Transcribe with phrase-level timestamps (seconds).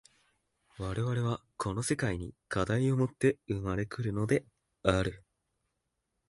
[0.79, 4.43] 我々はこの世界に課題をもって生まれ来るので
[4.81, 5.23] ある。